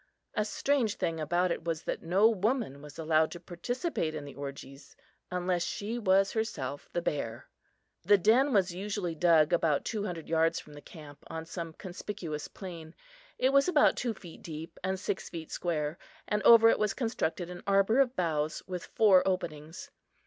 A 0.33 0.45
strange 0.45 0.95
thing 0.95 1.19
about 1.19 1.51
it 1.51 1.63
was 1.63 1.83
that 1.83 2.01
no 2.01 2.27
woman 2.27 2.81
was 2.81 2.97
allowed 2.97 3.29
to 3.33 3.39
participate 3.39 4.15
in 4.15 4.25
the 4.25 4.33
orgies, 4.33 4.95
unless 5.29 5.63
she 5.63 5.99
was 5.99 6.31
herself 6.31 6.89
the 6.91 7.03
bear. 7.03 7.45
The 8.01 8.17
den 8.17 8.51
was 8.51 8.73
usually 8.73 9.13
dug 9.13 9.53
about 9.53 9.85
two 9.85 10.03
hundred 10.03 10.27
yards 10.27 10.59
from 10.59 10.73
the 10.73 10.81
camp, 10.81 11.23
on 11.27 11.45
some 11.45 11.73
conspicuous 11.73 12.47
plain. 12.47 12.95
It 13.37 13.53
was 13.53 13.67
about 13.67 13.95
two 13.95 14.15
feet 14.15 14.41
deep 14.41 14.79
and 14.83 14.99
six 14.99 15.29
feet 15.29 15.51
square 15.51 15.99
and 16.27 16.41
over 16.41 16.67
it 16.69 16.79
was 16.79 16.95
constructed 16.95 17.51
an 17.51 17.61
arbor 17.67 17.99
of 17.99 18.15
boughs 18.15 18.63
with 18.65 18.87
four 18.95 19.21
openings. 19.27 19.91